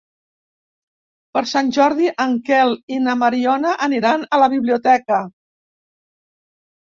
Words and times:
Per 1.37 1.41
Sant 1.49 1.67
Jordi 1.75 2.07
en 2.25 2.33
Quel 2.47 2.73
i 2.97 2.97
na 3.07 3.13
Mariona 3.23 3.75
aniran 3.89 4.25
a 4.37 4.41
la 4.45 4.49
biblioteca. 4.53 5.19